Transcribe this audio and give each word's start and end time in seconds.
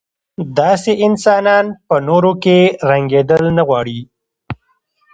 داسې 0.59 0.91
انسانان 1.07 1.65
په 1.87 1.95
نورو 2.07 2.31
کې 2.43 2.57
رنګېدل 2.89 3.43
نه 3.57 3.63
غواړي. 3.67 3.99